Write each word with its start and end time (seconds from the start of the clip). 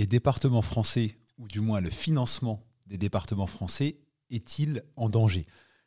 les 0.00 0.06
départements 0.06 0.62
français, 0.62 1.18
ou 1.36 1.46
du 1.46 1.60
moins 1.60 1.82
le 1.82 1.90
financement 1.90 2.64
des 2.86 2.96
départements 2.96 3.46
français, 3.46 3.98
est-il 4.30 4.82
en 4.96 5.10
danger? 5.10 5.44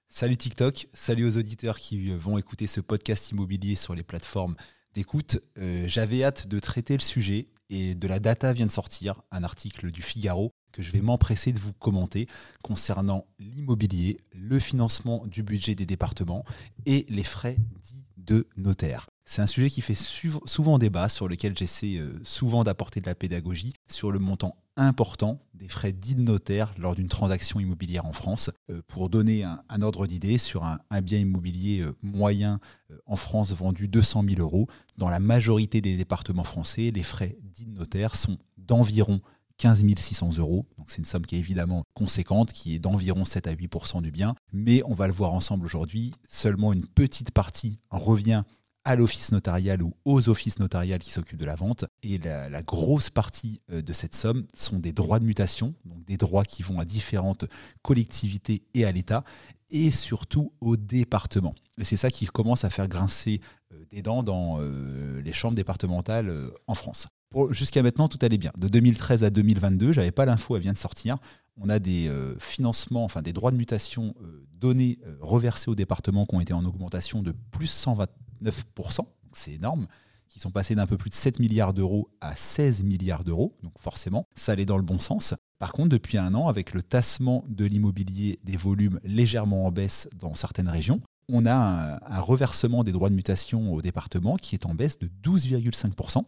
Salut 0.08 0.38
TikTok, 0.38 0.88
salut 0.94 1.26
aux 1.26 1.38
auditeurs 1.38 1.80
qui 1.80 2.12
vont 2.12 2.38
écouter 2.38 2.68
ce 2.68 2.80
podcast 2.80 3.32
immobilier 3.32 3.74
sur 3.74 3.96
les 3.96 4.04
plateformes 4.04 4.56
d'écoute. 4.94 5.40
Euh, 5.58 5.88
j'avais 5.88 6.24
hâte 6.24 6.46
de 6.46 6.60
traiter 6.60 6.94
le 6.94 7.02
sujet 7.02 7.48
et 7.72 7.96
de 7.96 8.08
la 8.08 8.20
data 8.20 8.54
vient 8.54 8.68
de 8.68 8.72
sortir, 8.72 9.20
un 9.32 9.44
article 9.44 9.90
du 9.90 10.04
Figaro 10.04 10.52
que 10.72 10.84
je 10.84 10.92
vais 10.92 11.02
m'empresser 11.02 11.52
de 11.52 11.58
vous 11.58 11.74
commenter 11.74 12.28
concernant 12.62 13.26
l'immobilier, 13.40 14.20
le 14.32 14.60
financement 14.60 15.26
du 15.26 15.42
budget 15.42 15.74
des 15.74 15.88
départements 15.88 16.46
et 16.86 17.08
les 17.10 17.24
frais 17.24 17.58
dits 17.82 18.06
de 18.18 18.48
notaire. 18.58 19.08
C'est 19.26 19.42
un 19.42 19.48
sujet 19.48 19.70
qui 19.70 19.82
fait 19.82 19.96
souvent 19.96 20.78
débat, 20.78 21.08
sur 21.08 21.28
lequel 21.28 21.58
j'essaie 21.58 21.98
euh, 21.98 22.20
souvent 22.24 22.64
d'apporter 22.64 23.00
de 23.00 23.06
la 23.06 23.16
pédagogie 23.16 23.74
sur 23.88 24.12
le 24.12 24.20
montant 24.20 24.56
important 24.76 25.40
des 25.54 25.68
frais 25.68 25.94
dits 25.94 26.16
de 26.16 26.22
notaire 26.22 26.74
lors 26.78 26.96
d'une 26.96 27.08
transaction 27.08 27.60
immobilière 27.60 28.06
en 28.06 28.12
France. 28.12 28.52
Euh, 28.70 28.82
pour 28.88 29.10
donner 29.10 29.44
un, 29.44 29.82
ordre 29.82 30.08
d'idée, 30.08 30.38
sur 30.38 30.66
un, 30.66 30.80
bien 31.02 31.20
immobilier 31.20 31.82
euh, 31.82 31.96
moyen 32.02 32.60
en 33.06 33.16
France 33.16 33.54
vendu 33.54 33.88
200 33.88 34.24
000 34.28 34.42
euros, 34.42 34.68
dans 34.98 35.10
la 35.10 35.20
majorité 35.20 35.80
des 35.80 35.96
départements 35.96 36.44
français, 36.44 36.92
les 36.94 37.04
frais 37.04 37.38
dits 37.42 37.66
de 37.66 37.72
notaire 37.78 38.16
sont 38.16 38.38
d'environ 38.58 39.22
15 39.58 39.84
600 39.96 40.38
euros. 40.38 40.66
Donc 40.78 40.90
c'est 40.90 40.98
une 40.98 41.06
somme 41.06 41.26
qui 41.26 41.36
est 41.36 41.40
évidemment 41.40 41.84
conséquente, 41.94 42.52
qui 42.52 42.76
est 42.76 42.80
d'environ 42.80 43.24
7 43.24 43.48
à 43.48 43.54
8% 43.54 44.02
du 44.02 44.12
bien. 44.12 44.36
Mais 44.52 44.82
on 44.86 44.94
va 44.94 45.08
le 45.08 45.14
voir 45.14 45.34
ensemble 45.34 45.66
aujourd'hui, 45.66 46.12
seulement 46.28 46.74
une 46.74 46.86
petite 46.86 47.32
partie 47.32 47.80
revient 47.90 48.44
à 48.86 48.96
l'office 48.96 49.32
notarial 49.32 49.82
ou 49.82 49.94
aux 50.06 50.30
offices 50.30 50.60
notariales 50.60 51.00
qui 51.00 51.12
s'occupent 51.12 51.40
de 51.40 51.46
la 51.46 51.56
vente. 51.56 51.86
Et 52.02 52.18
la, 52.18 52.62
grosse 52.62 53.10
partie 53.10 53.60
euh, 53.72 53.82
de 53.82 53.94
cette 53.94 54.16
somme 54.16 54.46
sont 54.54 54.80
des 54.80 54.92
droits 54.92 55.20
de 55.20 55.26
mutation, 55.26 55.74
donc 55.86 56.04
des 56.06 56.18
droits 56.18 56.44
qui 56.44 56.64
vont 56.64 56.80
à 56.80 56.86
différentes 56.86 57.46
collectivités 57.82 58.64
et 58.74 58.86
à 58.86 58.92
l'État, 58.92 59.24
et 59.70 59.92
surtout 59.92 60.54
au 60.62 60.76
département. 60.76 61.56
Et 61.80 61.84
c'est 61.84 61.98
ça 61.98 62.12
qui 62.12 62.26
commence 62.26 62.64
à 62.64 62.70
faire 62.70 62.88
grincer 62.88 63.42
euh, 63.74 63.86
des 63.90 64.02
dents 64.02 64.24
dans 64.24 64.58
euh, 64.60 65.22
les 65.22 65.34
chambres 65.34 65.56
départementales 65.56 66.52
en 66.68 66.76
France. 66.76 67.08
Jusqu'à 67.50 67.82
maintenant, 67.82 68.08
tout 68.08 68.20
allait 68.22 68.38
bien. 68.38 68.52
De 68.60 68.68
2013 68.68 69.24
à 69.24 69.32
2022, 69.32 69.92
j'avais 69.92 70.12
pas 70.12 70.26
l'info, 70.26 70.56
elle 70.56 70.62
vient 70.62 70.74
de 70.74 70.78
sortir. 70.78 71.18
On 71.60 71.68
a 71.68 71.80
des 71.80 72.12
financements, 72.40 73.04
enfin 73.04 73.24
des 73.24 73.34
droits 73.34 73.50
de 73.50 73.58
mutation 73.58 74.14
donnés, 74.60 75.00
reversés 75.20 75.72
au 75.72 75.74
département 75.74 76.28
qui 76.28 76.36
ont 76.36 76.42
été 76.42 76.54
en 76.54 76.64
augmentation 76.64 77.24
de 77.24 77.34
plus 77.50 77.66
120, 77.68 78.08
9%, 78.44 79.06
c'est 79.32 79.54
énorme, 79.54 79.88
qui 80.30 80.40
sont 80.40 80.52
passés 80.52 80.76
d'un 80.76 80.88
peu 80.88 80.98
plus 80.98 81.10
de 81.10 81.16
7 81.16 81.40
milliards 81.40 81.74
d'euros 81.74 82.10
à 82.22 82.36
16 82.36 82.84
milliards 82.84 83.24
d'euros. 83.24 83.56
Donc 83.62 83.74
forcément, 83.80 84.26
ça 84.36 84.52
allait 84.52 84.66
dans 84.66 84.78
le 84.78 84.84
bon 84.84 85.00
sens. 85.00 85.36
Par 85.60 85.74
contre, 85.74 85.90
depuis 85.90 86.18
un 86.18 86.34
an, 86.34 86.48
avec 86.48 86.74
le 86.74 86.82
tassement 86.82 87.46
de 87.48 87.66
l'immobilier 87.66 88.40
des 88.44 88.58
volumes 88.58 89.00
légèrement 89.04 89.66
en 89.66 89.72
baisse 89.72 90.10
dans 90.20 90.36
certaines 90.36 90.70
régions, 90.70 91.02
on 91.30 91.46
a 91.46 92.00
un, 92.06 92.20
reversement 92.20 92.84
des 92.84 92.92
droits 92.92 93.10
de 93.10 93.16
mutation 93.16 93.74
au 93.74 93.82
département 93.82 94.38
qui 94.38 94.56
est 94.56 94.66
en 94.66 94.74
baisse 94.74 95.00
de 95.00 95.10
12,5% 95.24 96.24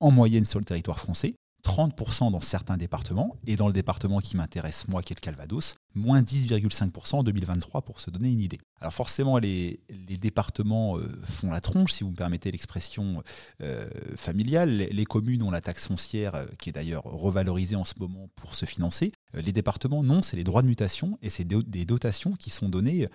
en 0.00 0.10
moyenne 0.10 0.44
sur 0.44 0.58
le 0.58 0.64
territoire 0.64 0.98
français. 0.98 1.34
30% 1.66 2.30
dans 2.30 2.40
certains 2.40 2.76
départements, 2.76 3.36
et 3.46 3.56
dans 3.56 3.66
le 3.66 3.72
département 3.72 4.20
qui 4.20 4.36
m'intéresse, 4.36 4.86
moi, 4.86 5.02
qui 5.02 5.12
est 5.12 5.16
le 5.16 5.20
Calvados, 5.20 5.74
moins 5.94 6.22
10,5% 6.22 7.16
en 7.16 7.22
2023 7.24 7.82
pour 7.82 8.00
se 8.00 8.10
donner 8.10 8.30
une 8.30 8.40
idée. 8.40 8.60
Alors 8.80 8.94
forcément, 8.94 9.38
les, 9.38 9.80
départements 10.20 10.96
euh, 10.96 11.08
font 11.24 11.50
la 11.50 11.60
tronche, 11.60 11.92
si 11.92 12.04
vous 12.04 12.10
me 12.10 12.16
permettez 12.16 12.52
l'expression 12.52 13.22
euh, 13.62 13.90
familiale. 14.16 14.70
Les, 14.70 15.04
communes 15.04 15.42
ont 15.42 15.50
la 15.50 15.60
taxe 15.60 15.88
foncière, 15.88 16.36
euh, 16.36 16.46
qui 16.60 16.68
est 16.68 16.72
d'ailleurs 16.72 17.02
revalorisée 17.02 17.76
en 17.76 17.84
ce 17.84 17.94
moment 17.98 18.28
pour 18.36 18.54
se 18.54 18.64
financer. 18.64 19.12
les 19.34 19.52
départements, 19.52 20.04
non, 20.04 20.22
c'est 20.22 20.36
les 20.36 20.44
droits 20.44 20.62
de 20.62 20.68
mutation, 20.68 21.18
et 21.20 21.30
c'est 21.30 21.44
des 21.44 21.84
dotations 21.84 22.32
qui 22.34 22.50
sont 22.50 22.68
données 22.68 23.08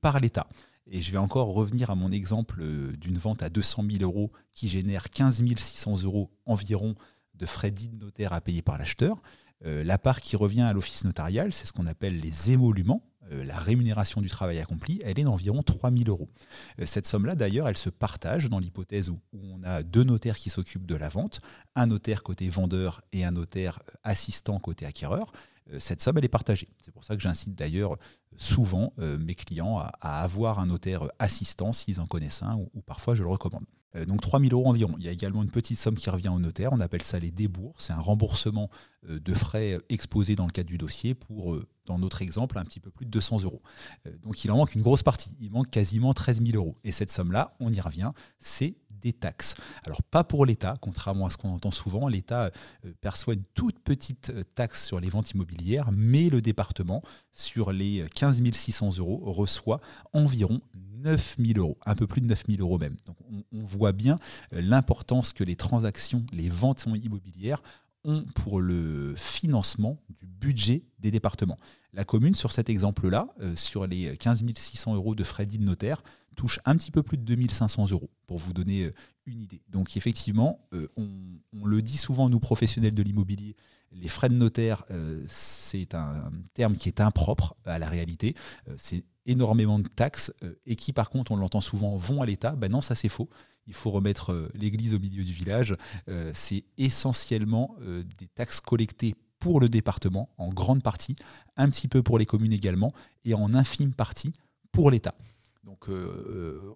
par 0.00 0.20
l'État. 0.20 0.46
Et 0.88 1.00
je 1.00 1.10
vais 1.10 1.18
encore 1.18 1.48
revenir 1.48 1.90
à 1.90 1.94
mon 1.96 2.12
exemple 2.12 2.62
d'une 2.96 3.18
vente 3.18 3.42
à 3.42 3.48
200 3.48 3.84
000 3.90 4.04
euros 4.04 4.30
qui 4.54 4.68
génère 4.68 5.10
15 5.10 5.42
600 5.56 6.02
euros 6.04 6.30
environ 6.44 6.94
de 7.38 7.46
frais 7.46 7.70
dits 7.70 7.88
de 7.88 7.96
notaire 7.96 8.32
à 8.32 8.40
payer 8.40 8.62
par 8.62 8.78
l'acheteur. 8.78 9.20
Euh, 9.64 9.84
la 9.84 9.98
part 9.98 10.20
qui 10.20 10.36
revient 10.36 10.62
à 10.62 10.72
l'office 10.72 11.04
notarial, 11.04 11.52
c'est 11.52 11.66
ce 11.66 11.72
qu'on 11.72 11.86
appelle 11.86 12.20
les 12.20 12.50
émoluments, 12.50 13.02
euh, 13.32 13.42
la 13.42 13.58
rémunération 13.58 14.20
du 14.20 14.28
travail 14.28 14.58
accompli, 14.58 15.00
elle 15.02 15.18
est 15.18 15.24
d'environ 15.24 15.62
3 15.62 15.90
000 15.90 16.04
euros. 16.08 16.28
Euh, 16.78 16.86
cette 16.86 17.06
somme-là, 17.06 17.34
d'ailleurs, 17.34 17.68
elle 17.68 17.76
se 17.76 17.88
partage 17.88 18.48
dans 18.48 18.58
l'hypothèse 18.58 19.08
où, 19.08 19.18
on 19.32 19.62
a 19.64 19.82
deux 19.82 20.04
notaires 20.04 20.36
qui 20.36 20.50
s'occupent 20.50 20.86
de 20.86 20.94
la 20.94 21.08
vente, 21.08 21.40
un 21.74 21.86
notaire 21.86 22.22
côté 22.22 22.48
vendeur 22.50 23.00
et 23.12 23.24
un 23.24 23.30
notaire 23.30 23.80
assistant 24.04 24.58
côté 24.58 24.86
acquéreur. 24.86 25.32
Cette 25.80 26.00
somme, 26.00 26.16
elle 26.18 26.24
est 26.24 26.28
partagée. 26.28 26.68
C'est 26.84 26.92
pour 26.92 27.02
ça 27.02 27.16
que 27.16 27.22
j'incite 27.22 27.56
d'ailleurs 27.56 27.96
souvent 28.36 28.92
mes 28.98 29.34
clients 29.34 29.78
à, 29.78 30.22
avoir 30.22 30.60
un 30.60 30.66
notaire 30.66 31.08
assistant 31.18 31.72
s'ils 31.72 32.00
en 32.00 32.06
connaissent 32.06 32.44
un, 32.44 32.54
ou 32.54 32.82
parfois 32.82 33.16
je 33.16 33.24
le 33.24 33.28
recommande. 33.28 33.64
Euh, 33.96 34.04
donc 34.04 34.20
3 34.20 34.40
000 34.40 34.52
euros 34.52 34.68
environ. 34.68 34.94
Il 34.98 35.04
y 35.04 35.08
a 35.08 35.12
également 35.12 35.42
une 35.42 35.50
petite 35.50 35.78
somme 35.78 35.96
qui 35.96 36.10
revient 36.10 36.28
au 36.28 36.38
notaire, 36.38 36.72
on 36.72 36.80
appelle 36.80 37.02
ça 37.02 37.18
les 37.18 37.30
débours. 37.30 37.74
C'est 37.78 37.92
un 37.92 38.00
remboursement 38.00 38.70
euh, 39.08 39.18
de 39.18 39.34
frais 39.34 39.78
exposés 39.88 40.36
dans 40.36 40.46
le 40.46 40.52
cadre 40.52 40.68
du 40.68 40.78
dossier 40.78 41.14
pour, 41.14 41.54
euh, 41.54 41.66
dans 41.86 41.98
notre 41.98 42.22
exemple, 42.22 42.58
un 42.58 42.64
petit 42.64 42.80
peu 42.80 42.90
plus 42.90 43.06
de 43.06 43.10
200 43.10 43.42
euros. 43.42 43.62
Donc 44.22 44.44
il 44.44 44.50
en 44.50 44.56
manque 44.56 44.74
une 44.74 44.82
grosse 44.82 45.02
partie, 45.02 45.36
il 45.40 45.50
manque 45.50 45.70
quasiment 45.70 46.12
13 46.12 46.42
000 46.44 46.56
euros. 46.56 46.76
Et 46.84 46.92
cette 46.92 47.10
somme-là, 47.10 47.54
on 47.60 47.72
y 47.72 47.80
revient, 47.80 48.10
c'est 48.40 48.76
des 48.90 49.12
taxes. 49.12 49.54
Alors 49.84 50.02
pas 50.02 50.24
pour 50.24 50.46
l'État, 50.46 50.74
contrairement 50.80 51.26
à 51.26 51.30
ce 51.30 51.36
qu'on 51.36 51.50
entend 51.50 51.70
souvent, 51.70 52.08
l'État 52.08 52.50
perçoit 53.00 53.34
une 53.34 53.44
toute 53.54 53.78
petite 53.78 54.32
taxe 54.54 54.84
sur 54.84 54.98
les 54.98 55.10
ventes 55.10 55.30
immobilières, 55.30 55.90
mais 55.92 56.28
le 56.28 56.40
département, 56.40 57.02
sur 57.32 57.72
les 57.72 58.04
15 58.14 58.42
600 58.52 58.98
euros, 58.98 59.20
reçoit 59.24 59.80
environ 60.12 60.60
9 61.02 61.36
000 61.38 61.58
euros, 61.58 61.78
un 61.86 61.94
peu 61.94 62.06
plus 62.06 62.20
de 62.20 62.26
9 62.26 62.44
000 62.48 62.60
euros 62.60 62.78
même. 62.78 62.96
Donc 63.06 63.16
on, 63.52 63.64
voit 63.64 63.92
bien 63.92 64.18
euh, 64.52 64.60
l'importance 64.60 65.32
que 65.32 65.44
les 65.44 65.56
transactions, 65.56 66.24
les 66.32 66.48
ventes 66.48 66.86
immobilières 67.02 67.62
ont 68.04 68.24
pour 68.34 68.60
le 68.60 69.14
financement 69.16 69.98
du 70.10 70.26
budget 70.26 70.84
des 70.98 71.10
départements. 71.10 71.58
La 71.92 72.04
commune, 72.04 72.34
sur 72.34 72.52
cet 72.52 72.68
exemple-là, 72.68 73.28
euh, 73.40 73.56
sur 73.56 73.86
les 73.86 74.16
15 74.16 74.44
600 74.54 74.94
euros 74.94 75.14
de 75.14 75.24
frais 75.24 75.46
dits 75.46 75.58
de 75.58 75.64
notaire, 75.64 76.02
touche 76.36 76.60
un 76.64 76.76
petit 76.76 76.90
peu 76.90 77.02
plus 77.02 77.18
de 77.18 77.24
2500 77.24 77.90
euros, 77.90 78.10
pour 78.26 78.38
vous 78.38 78.52
donner 78.52 78.84
euh, 78.84 78.94
une 79.26 79.42
idée. 79.42 79.62
Donc 79.68 79.96
effectivement, 79.96 80.60
on, 80.96 81.08
on, 81.60 81.66
le 81.66 81.82
dit 81.82 81.96
souvent, 81.96 82.28
nous 82.28 82.38
professionnels 82.38 82.94
de 82.94 83.02
l'immobilier, 83.02 83.56
les 83.90 84.08
frais 84.08 84.28
de 84.28 84.34
notaire, 84.34 84.84
c'est 85.26 85.94
un 85.94 86.30
terme 86.54 86.76
qui 86.76 86.88
est 86.88 87.00
impropre 87.00 87.56
à 87.64 87.78
la 87.78 87.88
réalité. 87.88 88.34
c'est 88.76 89.04
énormément 89.26 89.78
de 89.78 89.88
taxes 89.88 90.32
euh, 90.42 90.54
et 90.66 90.76
qui, 90.76 90.92
par 90.92 91.10
contre, 91.10 91.32
on 91.32 91.36
l'entend 91.36 91.60
souvent, 91.60 91.96
vont 91.96 92.22
à 92.22 92.26
l'État. 92.26 92.52
Ben 92.52 92.70
non, 92.70 92.80
ça 92.80 92.94
c'est 92.94 93.08
faux. 93.08 93.28
Il 93.66 93.74
faut 93.74 93.90
remettre 93.90 94.32
euh, 94.32 94.48
l'église 94.54 94.94
au 94.94 94.98
milieu 94.98 95.24
du 95.24 95.32
village. 95.32 95.76
Euh, 96.08 96.30
c'est 96.34 96.64
essentiellement 96.78 97.76
des 98.18 98.28
taxes 98.28 98.60
collectées 98.60 99.14
pour 99.38 99.60
le 99.60 99.68
département, 99.68 100.30
en 100.38 100.48
grande 100.48 100.82
partie, 100.82 101.14
un 101.56 101.68
petit 101.68 101.88
peu 101.88 102.02
pour 102.02 102.18
les 102.18 102.26
communes 102.26 102.52
également, 102.52 102.92
et 103.24 103.34
en 103.34 103.54
infime 103.54 103.94
partie 103.94 104.32
pour 104.72 104.90
l'État. 104.90 105.14
Donc, 105.66 105.88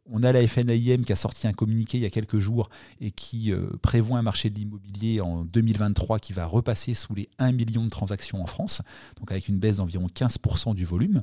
on 0.07 0.23
a 0.23 0.33
la 0.33 0.47
FNAIM 0.47 1.05
qui 1.05 1.13
a 1.13 1.17
sorti 1.17 1.47
un 1.47 1.53
communiqué 1.53 1.97
il 1.97 2.03
y 2.03 2.07
a 2.07 2.11
quelques 2.11 2.41
jours 2.41 2.69
et 3.01 3.13
qui 3.13 3.53
prévoit 3.83 4.19
un 4.19 4.23
marché 4.23 4.51
de 4.51 4.59
l'immobilier 4.59 5.21
en 5.21 5.45
2023 5.45 6.19
qui 6.19 6.33
va 6.33 6.45
repasser 6.45 6.95
sous 6.95 7.15
les 7.15 7.29
1 7.39 7.53
million 7.53 7.85
de 7.85 7.89
transactions 7.89 8.43
en 8.43 8.47
France, 8.47 8.83
donc 9.17 9.31
avec 9.31 9.49
une 9.49 9.59
baisse 9.59 9.77
d'environ 9.77 10.09
15% 10.09 10.75
du 10.75 10.85
volume. 10.85 11.23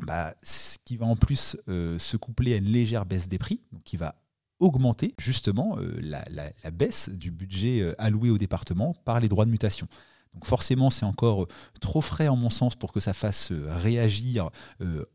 Bah, 0.00 0.34
ce 0.42 0.76
qui 0.84 0.96
va 0.96 1.06
en 1.06 1.16
plus 1.16 1.56
euh, 1.68 1.98
se 1.98 2.16
coupler 2.16 2.54
à 2.54 2.56
une 2.56 2.64
légère 2.64 3.06
baisse 3.06 3.28
des 3.28 3.38
prix, 3.38 3.60
qui 3.84 3.96
va 3.96 4.16
augmenter 4.58 5.14
justement 5.18 5.78
euh, 5.78 5.98
la, 6.00 6.50
baisse 6.70 7.10
du 7.10 7.30
budget 7.30 7.80
euh, 7.80 7.92
alloué 7.98 8.30
au 8.30 8.38
département 8.38 8.94
par 9.04 9.20
les 9.20 9.28
droits 9.28 9.44
de 9.44 9.50
mutation. 9.50 9.86
Donc 10.34 10.46
forcément, 10.46 10.90
c'est 10.90 11.04
encore 11.04 11.46
trop 11.80 12.00
frais 12.00 12.28
en 12.28 12.36
mon 12.36 12.50
sens 12.50 12.74
pour 12.74 12.92
que 12.92 13.00
ça 13.00 13.12
fasse 13.12 13.52
réagir 13.52 14.50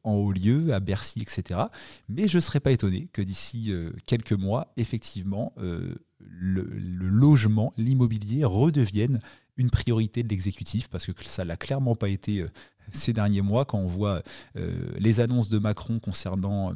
en 0.03 0.13
haut 0.13 0.31
lieu, 0.31 0.73
à 0.73 0.79
Bercy, 0.79 1.21
etc. 1.21 1.59
Mais 2.07 2.27
je 2.27 2.37
ne 2.37 2.41
serais 2.41 2.59
pas 2.59 2.71
étonné 2.71 3.09
que 3.11 3.21
d'ici 3.21 3.73
quelques 4.05 4.33
mois, 4.33 4.71
effectivement, 4.77 5.51
le, 5.57 6.63
logement, 6.63 7.73
l'immobilier 7.77 8.45
redevienne 8.45 9.19
une 9.57 9.69
priorité 9.69 10.23
de 10.23 10.29
l'exécutif, 10.29 10.87
parce 10.87 11.05
que 11.05 11.11
ça 11.25 11.43
l'a 11.43 11.57
clairement 11.57 11.95
pas 11.95 12.07
été 12.07 12.45
ces 12.91 13.13
derniers 13.13 13.41
mois, 13.41 13.65
quand 13.65 13.79
on 13.79 13.87
voit 13.87 14.21
euh, 14.55 14.91
les 14.97 15.19
annonces 15.19 15.49
de 15.49 15.59
Macron 15.59 15.99
concernant 15.99 16.71
euh, 16.71 16.75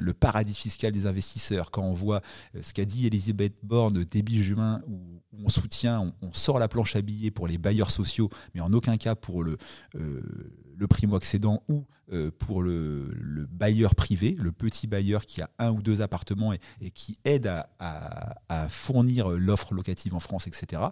le 0.00 0.12
paradis 0.12 0.54
fiscal 0.54 0.92
des 0.92 1.06
investisseurs, 1.06 1.70
quand 1.70 1.82
on 1.82 1.92
voit 1.92 2.22
euh, 2.54 2.62
ce 2.62 2.72
qu'a 2.72 2.84
dit 2.84 3.06
Elisabeth 3.06 3.54
Borne 3.62 4.04
début 4.04 4.42
juin, 4.42 4.80
où, 4.86 5.19
on 5.44 5.48
soutient, 5.48 6.12
on, 6.22 6.32
sort 6.32 6.58
la 6.58 6.68
planche 6.68 6.96
à 6.96 7.02
billets 7.02 7.30
pour 7.30 7.46
les 7.46 7.58
bailleurs 7.58 7.90
sociaux, 7.90 8.30
mais 8.54 8.60
en 8.60 8.72
aucun 8.72 8.96
cas 8.96 9.14
pour 9.14 9.42
le, 9.42 9.58
le 9.94 10.86
primo-accédant 10.86 11.62
ou 11.68 11.84
euh, 12.12 12.32
pour 12.36 12.62
le, 12.62 13.46
bailleur 13.50 13.94
privé, 13.94 14.34
le 14.38 14.50
petit 14.50 14.86
bailleur 14.86 15.26
qui 15.26 15.42
a 15.42 15.50
un 15.58 15.70
ou 15.70 15.82
deux 15.82 16.02
appartements 16.02 16.52
et, 16.52 16.90
qui 16.90 17.18
aide 17.24 17.46
à, 17.78 18.68
fournir 18.68 19.28
l'offre 19.28 19.74
locative 19.74 20.14
en 20.14 20.20
France, 20.20 20.46
etc. 20.46 20.82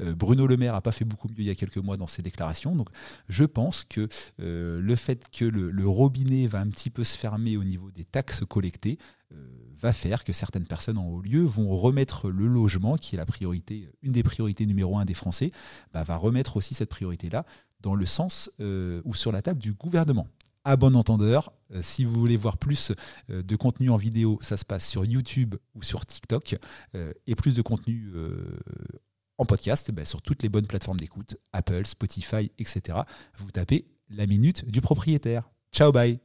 Euh, 0.00 0.14
Bruno 0.14 0.46
Le 0.46 0.56
Maire 0.56 0.74
n'a 0.74 0.80
pas 0.80 0.92
fait 0.92 1.04
beaucoup 1.04 1.28
mieux 1.28 1.38
il 1.38 1.44
y 1.44 1.50
a 1.50 1.54
quelques 1.54 1.78
mois 1.78 1.96
dans 1.96 2.06
ses 2.06 2.20
déclarations. 2.20 2.74
Donc 2.74 2.88
je 3.28 3.44
pense 3.44 3.84
que 3.84 4.08
euh, 4.40 4.80
le 4.80 4.96
fait 4.96 5.30
que 5.30 5.44
le, 5.44 5.88
robinet 5.88 6.46
va 6.46 6.60
un 6.60 6.68
petit 6.68 6.90
peu 6.90 7.04
se 7.04 7.16
fermer 7.16 7.56
au 7.56 7.64
niveau 7.64 7.90
des 7.90 8.04
taxes 8.04 8.42
collectées 8.46 8.98
va 9.78 9.92
faire 9.92 10.24
que 10.24 10.32
certaines 10.32 10.66
personnes 10.66 10.98
en 10.98 11.06
haut 11.06 11.20
lieu 11.20 11.42
vont 11.42 11.76
remettre 11.76 12.30
le 12.30 12.46
logement, 12.46 12.96
qui 12.96 13.14
est 13.14 13.18
la 13.18 13.26
priorité, 13.26 13.90
une 14.02 14.12
des 14.12 14.22
priorités 14.22 14.66
numéro 14.66 14.98
un 14.98 15.04
des 15.04 15.14
Français, 15.14 15.52
bah, 15.92 16.02
va 16.02 16.16
remettre 16.16 16.56
aussi 16.56 16.74
cette 16.74 16.88
priorité-là 16.88 17.44
dans 17.80 17.94
le 17.94 18.06
sens 18.06 18.50
ou 18.58 19.14
sur 19.14 19.32
la 19.32 19.42
table 19.42 19.60
du 19.60 19.74
gouvernement 19.74 20.26
à 20.66 20.76
bon 20.76 20.96
entendeur. 20.96 21.52
Euh, 21.72 21.80
si 21.80 22.04
vous 22.04 22.18
voulez 22.18 22.36
voir 22.36 22.58
plus 22.58 22.92
euh, 23.30 23.42
de 23.42 23.56
contenu 23.56 23.88
en 23.88 23.96
vidéo, 23.96 24.38
ça 24.42 24.56
se 24.56 24.64
passe 24.64 24.86
sur 24.86 25.04
YouTube 25.04 25.54
ou 25.74 25.82
sur 25.82 26.04
TikTok. 26.04 26.56
Euh, 26.94 27.12
et 27.26 27.36
plus 27.36 27.54
de 27.54 27.62
contenu 27.62 28.12
en 29.38 29.44
podcast, 29.44 29.90
bah, 29.92 30.04
sur 30.04 30.20
toutes 30.20 30.42
les 30.42 30.48
bonnes 30.48 30.66
plateformes 30.66 30.98
d'écoute, 30.98 31.36
Apple, 31.52 31.86
Spotify, 31.86 32.50
etc. 32.58 32.98
Vous 33.38 33.50
tapez 33.50 33.86
la 34.10 34.26
minute 34.26 34.68
du 34.68 34.80
propriétaire. 34.80 35.48
Ciao, 35.72 35.92
bye 35.92 36.20